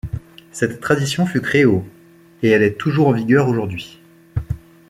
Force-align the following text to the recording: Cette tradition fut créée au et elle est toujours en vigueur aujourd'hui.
Cette 0.51 0.81
tradition 0.81 1.27
fut 1.27 1.41
créée 1.41 1.63
au 1.65 1.85
et 2.41 2.49
elle 2.49 2.63
est 2.63 2.73
toujours 2.75 3.09
en 3.09 3.11
vigueur 3.11 3.47
aujourd'hui. 3.47 3.99